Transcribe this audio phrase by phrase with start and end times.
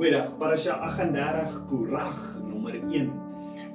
[0.00, 3.10] Goeiedag, Parasha 38 Korag nommer 1.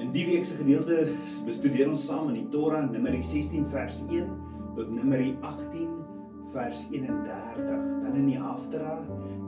[0.01, 1.03] In die week se gedeelte
[1.45, 4.31] bestudeer ons saam in die Torah Numeri 16 vers 1
[4.73, 5.83] tot Numeri 18
[6.55, 7.69] vers 31.
[8.07, 8.95] Dan in die Haftara,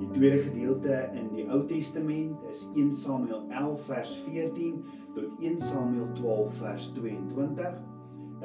[0.04, 4.78] die tweede gedeelte in die Ou Testament is 1 Samuel 11 vers 14
[5.18, 7.73] tot 1 Samuel 12 vers 22.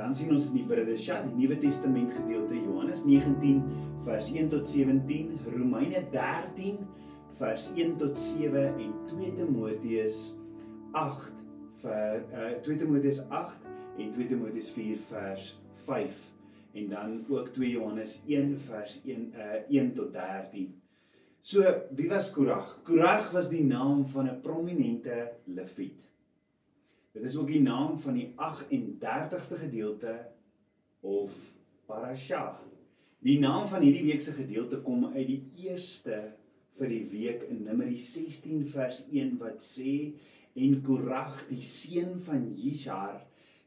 [0.00, 3.60] Dan sien ons in die Bridesha, die Nuwe Testament gedeelte Johannes 19
[4.08, 6.80] vers 1 tot 17, Romeine 13
[7.39, 10.18] vers 1 tot 7 en 2 Timoteus
[10.93, 11.32] 8
[11.82, 13.67] vir uh, 2 Timoteus 8
[13.99, 15.49] en 2 Timoteus 4 vers
[15.86, 16.21] 5
[16.72, 20.71] en dan ook 2 Johannes 1 vers 1 uh, 1 tot 13.
[21.41, 22.79] So, wie was Korag?
[22.86, 26.07] Korag was die naam van 'n prominente leviet.
[27.13, 30.30] Dit is ook die naam van die 38ste gedeelte
[31.00, 31.35] of
[31.86, 32.61] parasha.
[33.19, 36.33] Die naam van hierdie week se gedeelte kom uit die eerste
[36.83, 39.92] vir die week in Numeri 16 vers 1 wat sê
[40.58, 43.20] en Korag die seun van Jishar,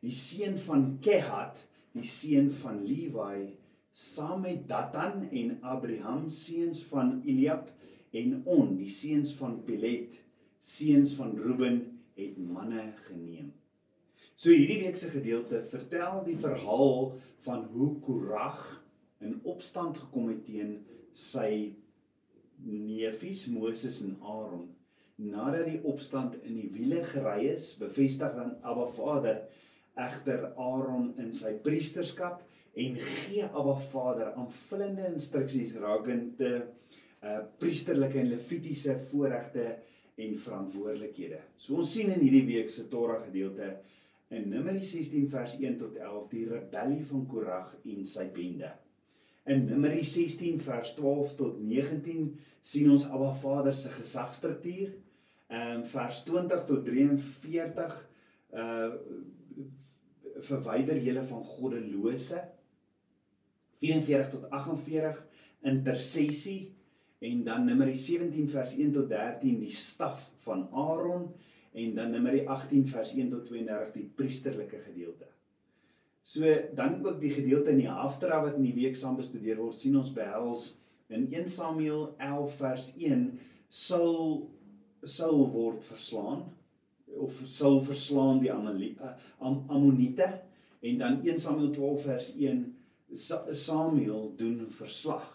[0.03, 1.61] die seun van Kehat,
[1.95, 3.53] die seun van Levi,
[3.95, 7.71] saam met Datan en Abraham seuns van Eliab
[8.11, 10.19] en On, die seuns van Pelet,
[10.59, 11.79] seuns van Ruben
[12.19, 13.53] het manne geneem.
[14.35, 17.13] So hierdie week se gedeelte vertel die verhaal
[17.47, 18.59] van hoe Korag
[19.23, 20.75] in opstand gekom het teen
[21.15, 21.71] sy
[22.65, 24.67] neefies Moses en Aaron.
[25.15, 29.45] Nadat die opstand in die wiele gery is, bevestig dan Abba Vader
[29.95, 32.41] egter Aaron in sy priesterskap
[32.75, 36.53] en gee Abba Vader aanvullende instruksies rakende
[37.25, 39.63] uh priesterlike en levitiese voorregte
[40.21, 41.39] en verantwoordelikhede.
[41.57, 43.71] So ons sien in hierdie week se Torah gedeelte
[44.35, 48.71] in Numeri 16 vers 1 tot 11 die rebellie van Korag en sy bende.
[49.45, 52.31] In Numeri 16 vers 12 tot 19
[52.65, 54.95] sien ons Abba Vader se gesagsstruktuur.
[55.53, 57.99] Ehm vers 20 tot 43
[58.53, 58.91] uh
[60.45, 62.41] verwyder julle van goddelose
[63.79, 65.21] 44 tot 48
[65.71, 66.73] intersessie
[67.23, 71.29] en dan Numeri 17 vers 1 tot 13 die staf van Aaron
[71.71, 75.34] en dan Numeri 18 vers 1 tot 32 die priesterlike gedeelte.
[76.25, 79.77] So dan ook die gedeelte in die Haftara wat in die week saam bestudeer word,
[79.77, 80.71] sien ons behels
[81.13, 83.27] in 1 Samuel 11 vers 1
[83.69, 84.47] Saul
[85.05, 86.47] Saul word verslaan
[87.21, 90.31] of Saul verslaan die Amalite Am, Ammoniete
[90.81, 92.65] en dan 1 Samuel 12 vers 1
[93.53, 95.29] Samuel doen verslag.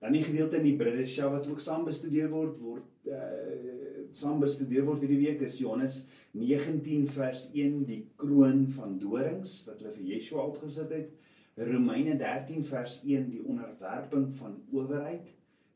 [0.00, 3.69] Dan die gedeelte in die Bridesha wat ook saam bestudeer word word uh
[4.16, 6.04] saam bestudeer word hierdie week is Johannes
[6.38, 11.10] 19 vers 1 die kroon van dorings wat hulle vir Yeshua opgesit het.
[11.60, 15.26] Romeine 13 vers 1 die onderwerping van owerheid,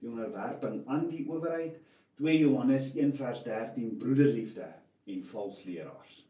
[0.01, 1.81] die onderwerping aan die owerheid.
[2.21, 4.69] 2 Johannes 1 vers 13 broederliefde
[5.11, 6.21] en valsleraars.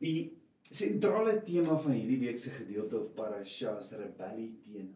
[0.00, 0.18] Die
[0.68, 4.94] sentrale tema van hierdie week se gedeelte of parasha is rebellie teen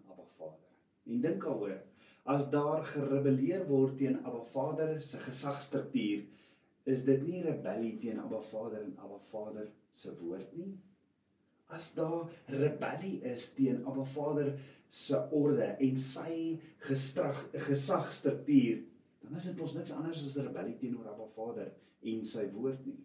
[1.02, 1.78] En dink daaroor,
[2.22, 6.22] as daar gerebelleer word teen Abba Vader se gesagstruktuur,
[6.87, 10.72] is dit nie rebellie teen Abba Vader en Abba Vader se woord nie.
[11.72, 14.55] As daar rebellie is teen Abba Vader
[14.93, 18.82] se orde en sy gestrag gesagstruktuur,
[19.22, 21.72] dan is dit ons niks anders as rebellie teenoor Abba Vader
[22.12, 23.00] en sy woord nie.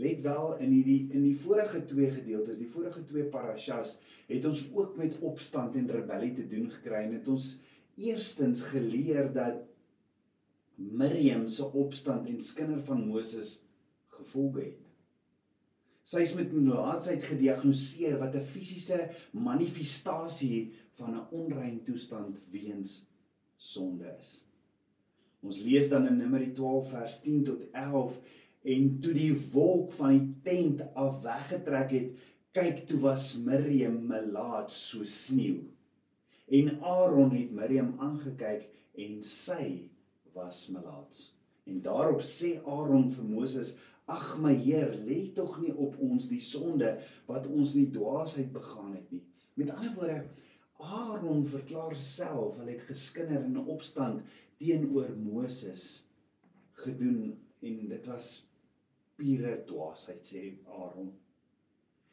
[0.00, 3.98] Let wel in hierdie in die vorige twee gedeeltes, die vorige twee parashas,
[4.30, 7.58] het ons ook met opstand en rebellie te doen gekry en het ons
[7.96, 9.66] eerstens geleer dat
[10.74, 13.60] Miriam se opstand en skinder van Moses
[14.06, 14.86] gevolge het.
[16.10, 23.06] Sy is met melaatsheid gediagnoseer wat 'n fisiese manifestasie van 'n onrein toestand weens
[23.56, 24.44] sonde is.
[25.40, 28.20] Ons lees dan in Numeri 12 vers 10 tot 11
[28.62, 32.10] en toe die wolk van die tent af weggetrek het,
[32.52, 35.62] kyk toe was Miriam melaat so sneeu.
[36.50, 38.66] En Aaron het Miriam aangekyk
[38.98, 39.86] en sy
[40.34, 41.20] was melaat.
[41.70, 43.76] En daarop sê Aaron vir Moses:
[44.10, 48.94] "Ag my Heer, lê tog nie op ons die sonde wat ons nie dwaasheid begaan
[48.94, 49.22] het nie."
[49.54, 50.24] Met ander woorde,
[50.80, 54.22] Aaron verklaar self, hy het geskinder in 'n opstand
[54.58, 56.04] teenoor Moses
[56.72, 58.46] gedoen en dit was
[59.14, 61.12] pure dwaasheid sê Aaron.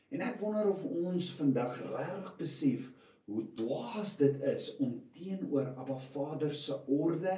[0.10, 2.92] En ek wonder of ons vandag reg besef
[3.28, 7.34] hoe dwaas dit is om teenoor Abba Vader se orde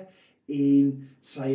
[0.45, 0.91] en
[1.21, 1.51] sy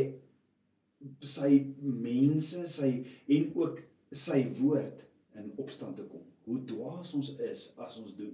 [1.21, 2.91] sy mense, sy
[3.37, 3.83] en ook
[4.15, 5.05] sy woord
[5.37, 6.25] in opstand te kom.
[6.49, 8.33] Hoe dwaas ons is as ons doen.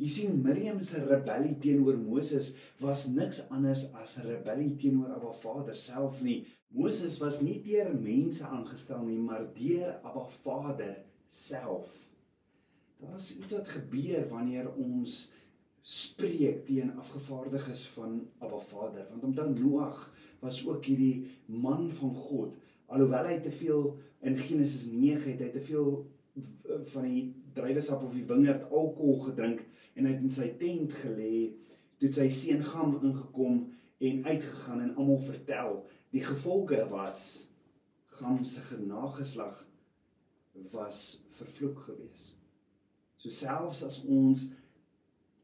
[0.00, 5.32] Jy sien Miriam se rebellie teenoor Moses was niks anders as 'n rebellie teenoor Abba
[5.42, 6.46] Vader self nie.
[6.70, 12.09] Moses was nie deur mense aangestel nie, maar deur Abba Vader self.
[13.00, 15.30] Daar's iets wat gebeur wanneer ons
[15.80, 19.06] spreek teen afgevaardiges van Abba Vader.
[19.10, 20.02] Want onthou Noag
[20.40, 22.56] was ook hierdie man van God.
[22.86, 25.92] Alhoewel hy te veel in Genesis 9 het hy te veel
[26.92, 27.22] van die
[27.54, 29.64] druiwesap of die wingerd alkohol gedrink
[29.94, 31.50] en hy het in sy tent gelê
[32.00, 33.62] toe sy seun Gam ingekom
[34.00, 35.80] en uitgegaan en almal vertel
[36.14, 37.24] die gevolge was
[38.20, 39.64] Gam se genageslag
[40.72, 42.39] was vervloek geweest
[43.20, 44.48] so selfs as ons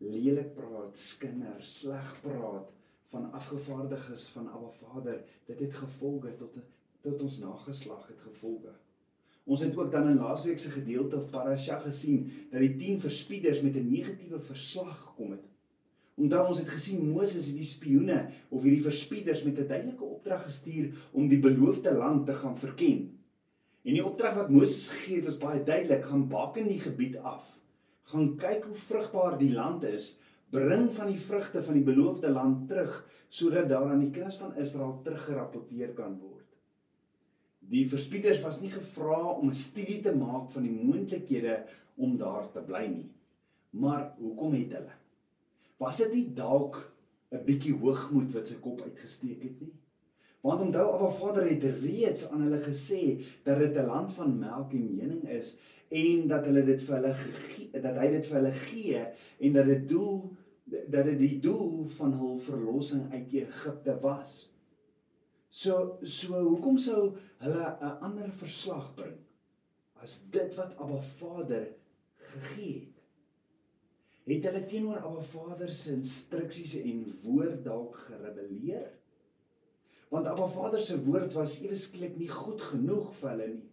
[0.00, 2.73] lelik praat skinder sleg praat
[3.12, 6.58] van afgevaardiges van Abba Vader dit het gevolge tot
[7.06, 8.73] tot ons nageslag het gevolge
[9.46, 13.61] Ons het ook dan in laasweek se gedeelte of parasha gesien dat die 10 verspieders
[13.62, 15.44] met 'n negatiewe verslag gekom het.
[16.14, 20.43] Onthou ons het gesien Moses het die spioene of hierdie verspieders met 'n duidelike opdrag
[20.44, 23.19] gestuur om die beloofde land te gaan verken.
[23.82, 27.56] En die opdrag wat Moses gegee het was baie duidelik: gaan baken die gebied af.
[28.12, 30.17] Gaan kyk hoe vrugbaar die land is,
[30.55, 34.55] bring van die vrugte van die beloofde land terug sodat daar aan die kinders van
[34.62, 36.44] Israel teruggerapporteer kan word.
[37.67, 41.64] Die verspieders was nie gevra om 'n studie te maak van die moontlikhede
[41.97, 43.11] om daar te bly nie.
[43.70, 44.94] Maar hoekom het hulle?
[45.76, 46.79] Was dit nie dalk
[47.32, 49.73] 'n bietjie hoogmoed wat sy kop uitgesteek het nie?
[50.41, 54.73] Want onthou Abba Vader het reeds aan hulle gesê dat dit 'n land van melk
[54.73, 55.56] en honing is
[55.88, 59.05] en dat hulle dit vir hulle gegee dat hy dit vir hulle gee
[59.47, 60.19] en dat dit doel
[60.67, 64.49] dat dit die doel van hul verlossing uit Egipte was.
[65.50, 69.19] So so hoekom sou hulle 'n ander verslag bring
[70.03, 71.69] as dit wat Abba Vader
[72.17, 72.97] gegee het?
[74.27, 78.91] Het hulle teenoor Abba Vader se instruksies en woord dalk gerebelleer?
[80.09, 83.71] Want Abba Vader se woord was ewesklik nie goed genoeg vir hulle nie.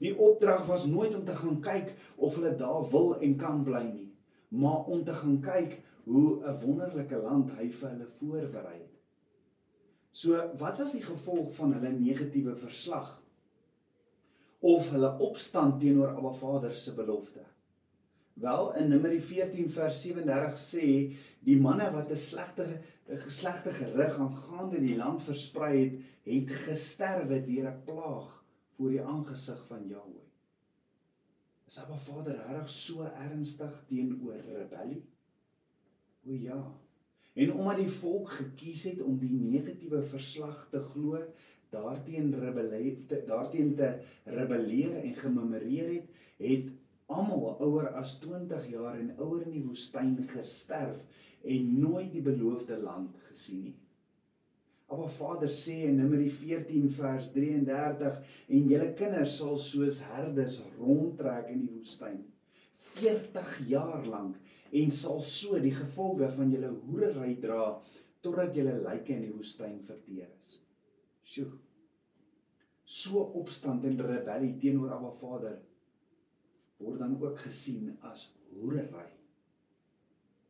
[0.00, 3.82] Die opdrag was nooit om te gaan kyk of hulle daar wil en kan bly
[3.84, 4.08] nie,
[4.48, 8.96] maar om te gaan kyk hoe 'n wonderlike land hy vir hulle voorberei het.
[10.10, 13.20] So, wat was die gevolg van hulle negatiewe verslag?
[14.60, 17.44] Of hulle opstand teenoor Abba Vader se belofte?
[18.34, 20.88] Wel, in Numeri 14 vers 37 sê
[21.44, 22.66] die manne wat 'n slegte
[23.06, 25.94] geslegte gerig aangaande die land versprei het,
[26.24, 28.39] het gesterwe deur 'n plaag
[28.80, 30.28] voor die aangesig van Jahweh.
[31.68, 35.02] Is Abba Vader reg so ernstig teenoor rebellie?
[36.24, 36.60] O ja.
[37.36, 41.20] En omdat die volk gekies het om die negatiewe verslag te glo,
[41.70, 43.90] daarteen rebelleer daarteen te
[44.24, 46.08] rebelleer en gememoreer het,
[46.40, 46.72] het
[47.12, 51.04] almal ouer as 20 jaar en ouer in die woestyn gesterf
[51.44, 53.76] en nooit die beloofde land gesien nie.
[54.90, 58.16] Maar Vader sê in Numeri 14 vers 33
[58.56, 62.18] en julle kinders sal soos herdes rondtrek in die woestyn
[62.96, 64.36] 40 jaar lank
[64.80, 67.64] en sal so die gevolge van julle hoerery dra
[68.24, 70.58] totdat julle lyke in die woestyn verteer is.
[71.24, 71.52] Sjoe.
[72.84, 75.58] So opstand en rebellie teenoor Abba Vader
[76.80, 79.06] word dan ook gesien as hoerery.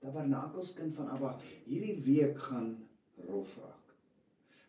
[0.00, 1.34] Tabernakels kind van Abba,
[1.66, 2.72] hierdie week gaan
[3.26, 3.79] rof raak.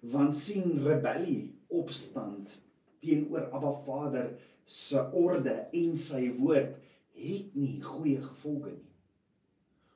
[0.01, 2.57] Want sien rebellie, opstand
[3.01, 4.31] teenoor Abba Vader
[4.65, 6.77] se orde en sy woord
[7.21, 8.91] het nie goeie gevolge nie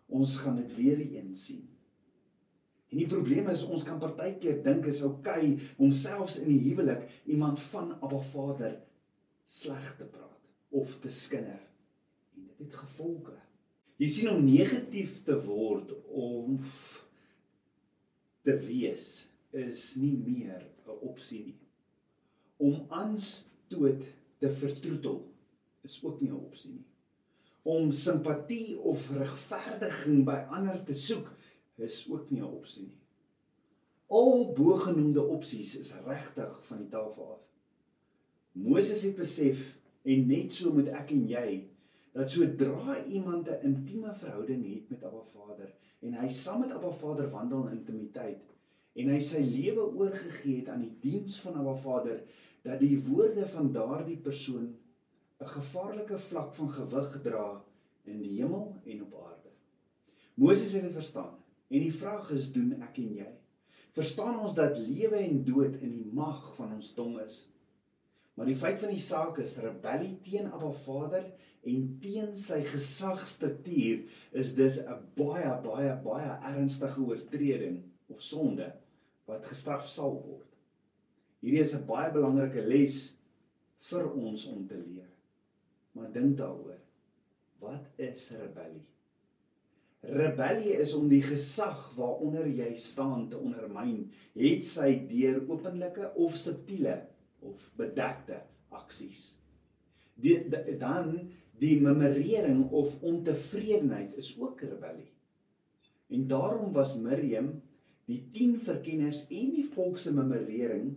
[0.07, 1.63] ons gaan dit weer eens sien.
[2.91, 6.61] En die probleem is ons kan partykeer dink is oukei okay om selfs in die
[6.69, 8.77] huwelik iemand van Abba Vader
[9.49, 10.31] sleg te praat
[10.75, 11.59] of te skinder.
[12.35, 13.35] En dit het gevolge.
[13.99, 16.79] Jy sien om negatief te word of
[18.45, 21.59] te wees is nie meer 'n opsie nie.
[22.57, 24.03] Om aanstoot
[24.39, 25.23] te vertroetel
[25.83, 26.85] is ook nie 'n opsie nie
[27.65, 31.31] om simpatie of regverdiging by ander te soek
[31.81, 32.99] is ook nie 'n opsie nie.
[34.07, 37.41] Al bogenoemde opsies is regtig van die tafel af.
[38.51, 41.67] Moses het besef en net so moet ek en jy
[42.13, 46.91] dat sodra iemand 'n intieme verhouding het met Abba Vader en hy saam met Abba
[46.91, 48.45] Vader wandel in intimiteit
[48.95, 52.21] en hy sy lewe oorgegee het aan die diens van Abba Vader
[52.65, 54.75] dat die woorde van daardie persoon
[55.39, 57.63] 'n gevaarlike vlak van gewig dra
[58.05, 59.51] in die hemel en op aarde.
[60.35, 61.35] Moses het dit verstaan
[61.67, 63.31] en die vraag is doen ek en jy
[63.91, 67.49] verstaan ons dat lewe en dood in die mag van ons tong is.
[68.35, 71.27] Maar die feit van die saak is rebellie teen Abba Vader
[71.63, 78.73] en teen sy gesagstruktuur is dus 'n baie baie baie ernstige oortreding of sonde
[79.29, 80.49] wat gestraf sal word.
[81.41, 83.15] Hierdie is 'n baie belangrike les
[83.89, 85.09] vir ons om te leer.
[85.93, 86.79] Maar dink daaroor.
[87.59, 88.85] Wat is rebellie?
[90.05, 96.35] Rebellie is om die gesag waaronder jy staan te ondermyn, het sy deur openlike of
[96.37, 97.07] subtiele
[97.45, 99.37] of bedekte aksies.
[100.13, 101.29] Die, die dan
[101.59, 105.11] die memorering of ontevredenheid is ook rebellie.
[106.13, 107.61] En daarom was Miriam
[108.09, 110.93] die 10 verkenners en die volk se memorering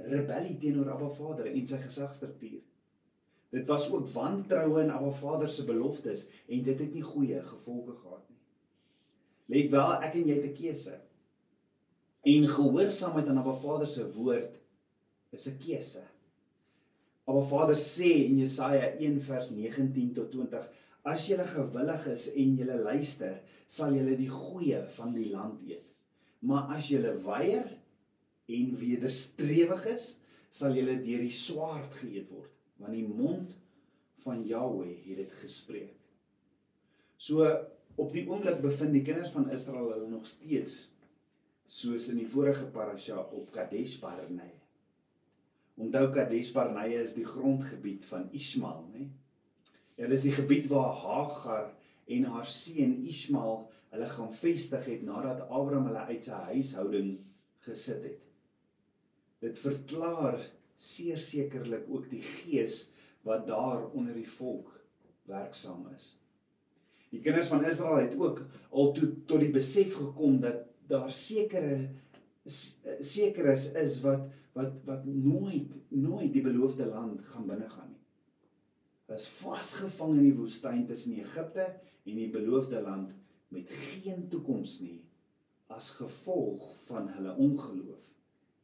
[0.00, 2.60] rebellie teenoor Abba Vader en sy gesagstruktuur.
[3.50, 7.96] Dit was ook wantroue in Abba Vader se beloftes en dit het nie goeie gevolge
[7.98, 8.38] gehad nie.
[9.50, 11.00] Let wel, ek en jy het 'n keuse.
[12.22, 14.54] En gehoorsaamheid aan Abba Vader se woord
[15.30, 16.04] is 'n keuse.
[17.26, 20.70] Abba Vader sê in Jesaja 1 vers 19 tot 20:
[21.02, 25.89] As julle gewillig is en julle luister, sal julle die goeie van die land eet.
[26.46, 27.66] Maar as julle weier
[28.50, 30.06] en wederstrewig is,
[30.50, 33.52] sal julle deur die swaard geëet word, want die mond
[34.24, 35.96] van Jahweh het dit gespreek.
[37.20, 37.44] So
[38.00, 40.88] op die oomblik bevind die kinders van Israel hulle nog steeds
[41.70, 44.56] soos in die vorige parasha op Kadesh Barnea.
[45.80, 49.06] Onthou Kadesh Barnea is die grondgebied van Ismael, né?
[50.00, 51.70] Ja, dit is die gebied waar Hagar
[52.10, 57.10] en haar seun Ismael hulle gaan vestig het nadat Abraham hulle uit sy huishouding
[57.66, 58.20] gesit het.
[59.40, 60.38] Dit verklaar
[60.80, 62.90] sekerlik ook die gees
[63.26, 64.72] wat daar onder die volk
[65.28, 66.14] werksaam is.
[67.10, 71.88] Die kinders van Israel het ook al toe tot die besef gekom dat daar sekere
[72.46, 78.00] sekeres is wat wat wat nooit nooit die beloofde land gaan binnegaan nie.
[79.06, 83.12] Hulle is vasgevang in die woestyn tussen Egipte en die beloofde land
[83.54, 85.00] met geen toekoms nie
[85.70, 88.06] as gevolg van hulle ongeloof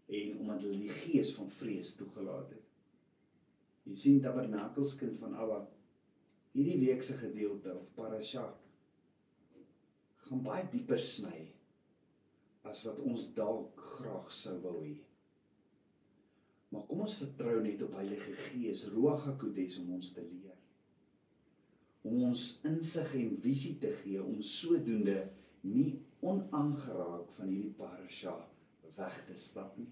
[0.07, 2.63] en omdat hulle die gees van vrees toegelaat het.
[3.87, 5.65] Jy sien tabernakelskind van Abba
[6.57, 8.47] hierdie week se gedeelte of parasha
[10.27, 11.43] gaan baie dieper sny
[12.67, 14.97] as wat ons dalk graag sou wou hê.
[16.73, 20.46] Maar kom ons vertrou net op Heilige Gees, Ruach HaKodes om ons te leer.
[22.07, 25.25] Om ons insig en visie te gee om sodoende
[25.67, 28.37] nie onaangeraak van hierdie parasha
[28.97, 29.89] weg te stap nie.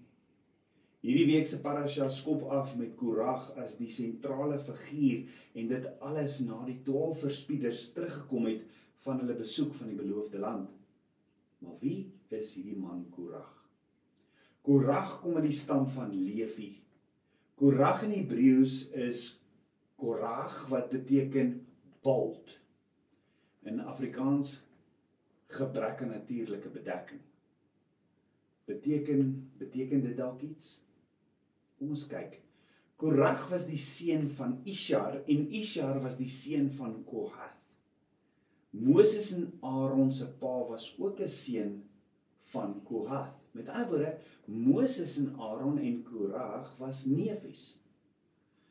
[1.05, 6.39] Hierdie week se parasha skop af met Korag as die sentrale figuur en dit alles
[6.47, 8.63] na die 12 verspieders teruggekom het
[9.05, 10.71] van hulle besoek van die beloofde land.
[11.61, 13.51] Maar wie is hierdie man Korag?
[14.65, 16.71] Korag kom uit die stam van Levi.
[17.55, 19.27] Korag in Hebreëus is
[20.01, 21.59] Korag wat beteken
[22.05, 22.53] bold.
[23.65, 24.59] In Afrikaans
[25.57, 27.21] gebrek aan natuurlike bedekking.
[28.65, 30.79] Beteken beteken dit dalk iets?
[31.77, 32.39] Kom ons kyk.
[33.01, 37.57] Korag was die seun van Ishar en Ishar was die seun van Kohath.
[38.75, 41.83] Moses en Aaron se pa was ook 'n seun
[42.51, 43.35] van Kohath.
[43.51, 47.77] Met ander woorde, Moses en Aaron en Korag was neefies.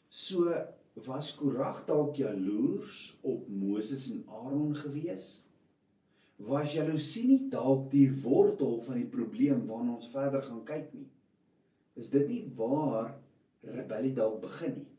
[0.09, 0.53] So
[0.95, 5.43] was Korag dalk jaloers op Moses en Aaron gewees?
[6.37, 11.09] Was jaloesie nie dalk die wortel van die probleem waarna ons verder gaan kyk nie?
[11.95, 13.15] is dit nie waar
[13.65, 14.91] rebellie dalk begin nie.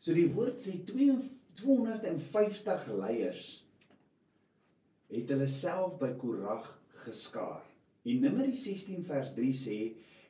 [0.00, 3.48] So die woord sê 250 leiers
[5.10, 6.68] het hulle self by Korag
[7.04, 7.64] geskaar.
[8.06, 9.78] En Numeri 16 vers 3 sê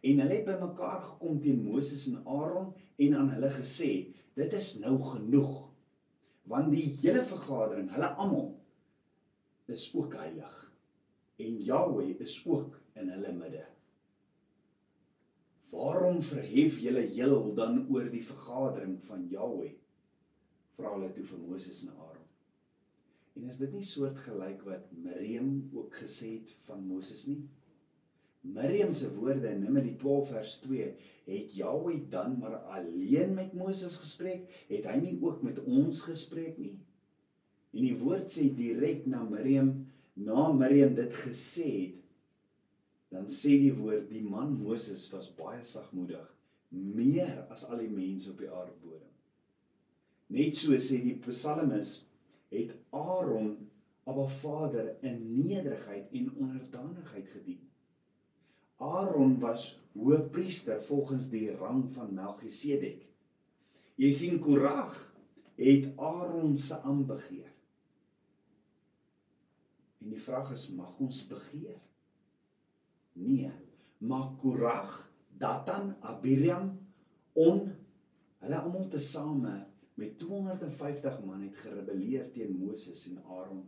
[0.00, 2.72] en hulle het bymekaar gekom teen Moses en Aaron
[3.04, 3.92] en aan hulle gesê
[4.40, 5.56] dit is nou genoeg
[6.50, 8.50] want die hele vergadering hulle almal
[9.70, 10.56] is ook heilig
[11.40, 13.62] en Jahweh is ook in hulle midde.
[15.70, 19.72] Waarom verhef julle heel dan oor die vergadering van Jahweh?
[20.76, 22.26] Vra hulle toe vir Moses en Aaron.
[23.38, 27.44] En is dit nie soortgelyk wat Miriam ook gesê het van Moses nie?
[28.40, 30.94] Miriam se woorde in Numeri 12 vers 2
[31.30, 36.58] het Jahweh dan maar alleen met Moses gespreek, het hy nie ook met ons gespreek
[36.58, 36.78] nie?
[37.70, 39.74] En die woord sê direk na Miriam,
[40.18, 42.00] na Miriam dit gesê het,
[43.10, 46.26] dan sê die woord die man Moses was baie sagmoedig
[46.70, 49.08] meer as al die mense op die aardbodem
[50.30, 51.96] net so sê die psalmis
[52.54, 53.56] het Aaron
[54.06, 57.66] Abba Vader in nederigheid en onderdanigheid gedien
[58.80, 63.10] Aaron was hoëpriester volgens die rang van Melchisedek
[64.00, 64.96] Jy sien Korag
[65.60, 67.50] het Aaron se aanbegeer.
[70.00, 71.76] En die vraag is mag ons begeer?
[73.20, 73.50] Nee,
[74.00, 74.94] maar Korag,
[75.36, 76.72] Datan, Abiram
[77.36, 77.66] on
[78.40, 79.58] hulle almal tesame
[80.00, 83.66] met 250 man het gerebelleer teen Moses en Aaron.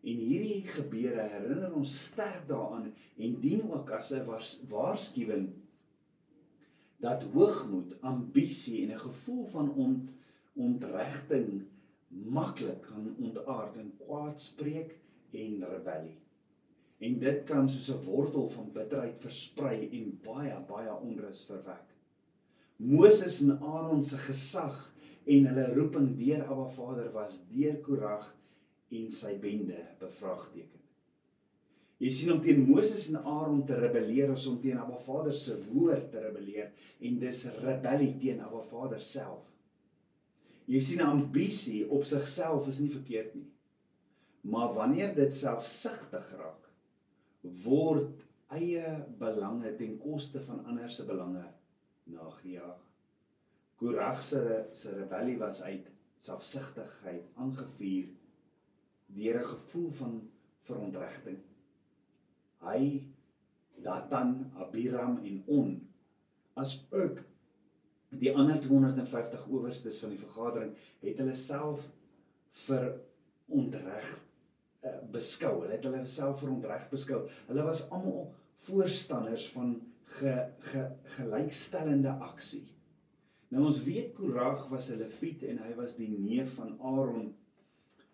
[0.00, 4.24] En hierdie gebeure herinner ons sterk daaraan en dien ook as 'n
[4.68, 5.50] waarskuwing
[7.00, 10.10] dat hoogmoed, ambisie en 'n gevoel van ont,
[10.52, 11.62] ontregting
[12.08, 14.98] maklik kan ontaard in kwaadspreek
[15.30, 16.18] en rebellie.
[16.98, 21.86] En dit kan soos 'n wortel van bitterheid versprei en baie baie onrus verwek.
[22.76, 24.92] Moses en Aaron se gesag
[25.24, 28.34] en hulle roeping deur Abba Vader was deur Korag
[28.90, 30.80] en sy bende bevraagteken.
[32.00, 35.58] Jy sien om teen Moses en Aaron te rebelleer is om teen Abba Vader se
[35.66, 36.70] woord te rebelleer
[37.04, 39.44] en dis rebellie teen Abba Vader self.
[40.70, 43.48] Jy sien ambisie op sigself is nie verkeerd nie.
[44.48, 46.70] Maar wanneer dit selfsugtig raak,
[47.64, 48.22] word
[48.56, 51.44] eie belange ten koste van ander se belange
[52.08, 52.80] nagejaag.
[53.80, 54.40] Korag se
[54.72, 58.08] se rebellie was uit selfsugtigheid aangevuur
[59.14, 61.38] deur 'n gevoel van verontregting.
[62.60, 63.08] Hy
[63.82, 65.88] Datan, Abiram en On
[66.54, 67.22] as ook
[68.10, 71.86] die ander 250 owerstes van die vergadering het hulle self
[72.66, 72.88] vir
[73.46, 74.08] ontreg
[74.84, 75.60] uh, beskou.
[75.62, 77.22] Hulle het hulle self vir ontreg beskou.
[77.46, 78.32] Hulle was almal
[78.66, 79.76] voorstanders van
[80.18, 80.34] ge,
[80.72, 80.84] ge,
[81.16, 82.66] gelykstellende aksie.
[83.50, 87.34] Nou ons weet Korag was 'n leviet en hy was die neef van Aaron.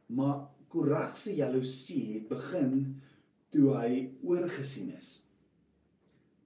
[0.06, 2.74] Maar Korag se jaloesie het begin
[3.54, 3.90] toe hy
[4.26, 5.20] oorgesien is.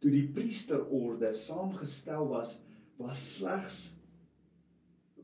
[0.00, 2.58] Toe die priesterorde saamgestel was,
[3.00, 3.80] was slegs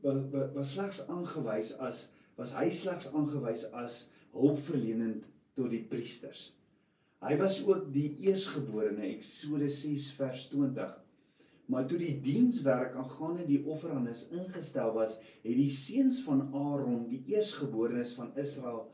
[0.01, 0.21] was
[0.53, 5.25] was slegs aangewys as was hy slegs aangewys as hulpverlenend
[5.57, 6.51] tot die priesters.
[7.25, 10.91] Hy was ook die eersgeborene Eksodus 6 vers 20.
[11.67, 17.23] Maar toe die dienswerk aangaande die offerandes ingestel was, het die seuns van Aaron, die
[17.33, 18.85] eersgeborenes van Israel,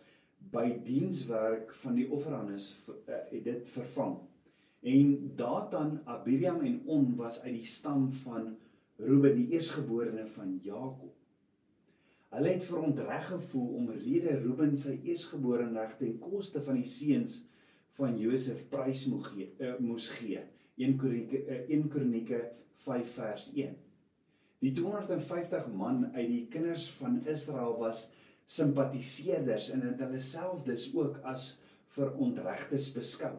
[0.53, 4.17] by dienswerk van die offerandes uh, het dit vervang.
[4.83, 8.55] En Datan, Abiram en On was uit die stam van
[8.97, 11.13] Reuben, die eersgeborene van Jakob.
[12.33, 17.43] Hulle het verontreg gevoel om rede Reuben sy eersgeborene reg ten koste van die seuns
[17.97, 20.41] van Josef prys moes gee, uh, moes gee.
[20.75, 22.41] 1 Kronieke uh, 1 Kronieke
[22.85, 23.75] 5 vers 1.
[24.63, 28.07] Die 250 man uit die kinders van Israel was
[28.45, 31.57] simpatiseerders en het hulle self dus ook as
[31.95, 33.35] verontregtes beskou.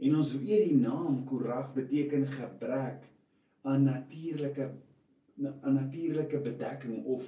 [0.00, 3.08] En ons weet die naam Korag beteken gebrek
[3.68, 4.70] aan natuurlike
[5.40, 7.24] aan natuurlike bedekking of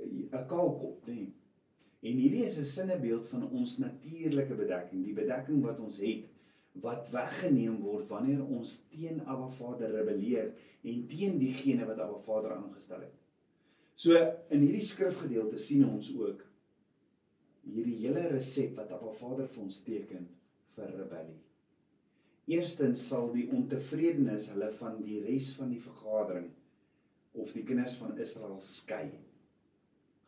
[0.00, 1.14] 'n kaalkop, nê.
[1.14, 1.32] Nee.
[2.00, 6.24] En hierdie is 'n sinnebeeld van ons natuurlike bedekking, die bedekking wat ons het
[6.72, 10.52] wat weggeneem word wanneer ons teen Abba Vader rebelleer
[10.86, 13.16] en teen diegene wat Abba Vader aangestel het.
[13.98, 14.16] So
[14.48, 16.44] in hierdie skrifgedeelte sien ons ook
[17.66, 20.28] hierdie hele resep wat Abba Vader vir ons teken
[20.76, 21.40] vir rebellie.
[22.50, 26.48] Eerstens sal die ontevredenis hulle van die res van die vergadering
[27.38, 29.10] of die kinders van Israel skei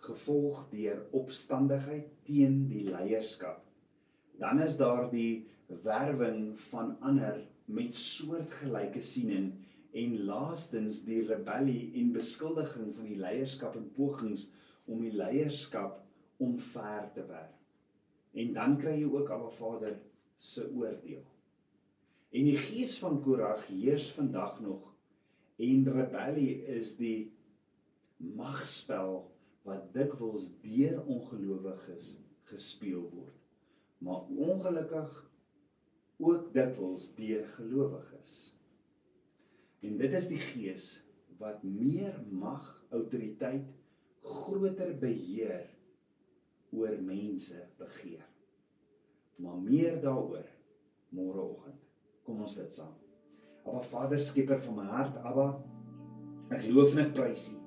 [0.03, 3.63] gevolg deur opstandigheid teen die leierskap.
[4.39, 5.45] Dan is daar die
[5.85, 9.53] werwing van ander met soortgelyke siening
[9.93, 14.49] en laastens die rebellie en beskuldiging van die leierskap en pogings
[14.85, 16.01] om die leierskap
[16.43, 17.59] omver te werp.
[18.33, 19.99] En dan kry jy ook Abba Vader
[20.43, 21.25] se oordeel.
[22.33, 24.89] En die gees van Korag heers vandag nog
[25.63, 27.33] en rebellie is die
[28.17, 29.21] magspel
[29.69, 32.17] wat dikwels deur ongelowiges
[32.51, 33.37] gespeel word.
[34.03, 35.13] Maar ongelukkig
[36.21, 38.35] ook dikwels deur gelowiges.
[39.83, 40.89] En dit is die gees
[41.41, 43.67] wat meer mag, autoriteit,
[44.23, 45.67] groter beheer
[46.73, 48.27] oor mense begeer.
[49.43, 50.47] Maar meer daaroor
[51.13, 51.81] môreoggend.
[52.23, 52.95] Kom ons bid saam.
[53.67, 55.49] Aba Vader, skieper van my hart, Aba,
[56.55, 57.59] ek loof en ek prys U.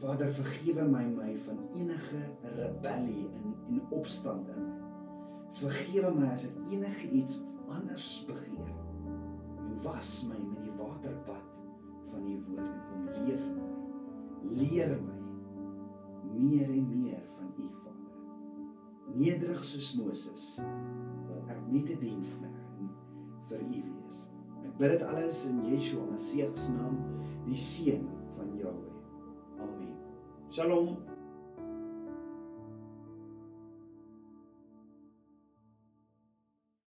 [0.00, 2.20] Vader, vergewe my my van enige
[2.56, 4.78] rebellie en en opstand in my.
[5.60, 7.40] Vergewe my as ek enige iets
[7.78, 8.74] anders begeer.
[9.60, 11.46] En was my met die waterbad
[12.10, 13.68] van u woord en kom leef in my.
[14.60, 15.20] Leer my
[16.32, 19.14] meer en meer van u Vader.
[19.14, 20.46] Nederig soos Moses
[21.28, 22.56] wat ek nie te dienskneg
[23.50, 24.24] vir u wees.
[24.62, 26.98] Ek bid dit alles in Yeshua Messie se naam,
[27.48, 28.06] die seun
[28.36, 28.98] van Jahweh.
[29.60, 29.96] Amen.
[30.54, 31.09] Shalom.